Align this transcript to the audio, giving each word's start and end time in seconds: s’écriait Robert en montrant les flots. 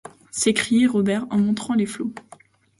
s’écriait 0.31 0.87
Robert 0.87 1.27
en 1.29 1.37
montrant 1.37 1.75
les 1.75 1.85
flots. 1.85 2.11